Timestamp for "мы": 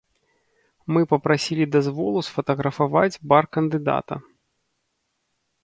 0.95-1.01